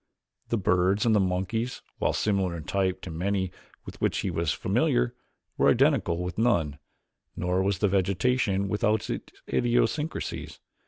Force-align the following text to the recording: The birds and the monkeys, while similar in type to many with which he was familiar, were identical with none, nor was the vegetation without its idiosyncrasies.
The 0.49 0.57
birds 0.57 1.05
and 1.05 1.13
the 1.13 1.19
monkeys, 1.19 1.83
while 1.99 2.11
similar 2.11 2.57
in 2.57 2.63
type 2.63 3.03
to 3.03 3.11
many 3.11 3.51
with 3.85 4.01
which 4.01 4.17
he 4.21 4.31
was 4.31 4.51
familiar, 4.51 5.13
were 5.59 5.69
identical 5.69 6.23
with 6.23 6.39
none, 6.39 6.79
nor 7.35 7.61
was 7.61 7.77
the 7.77 7.87
vegetation 7.87 8.67
without 8.67 9.11
its 9.11 9.31
idiosyncrasies. 9.47 10.59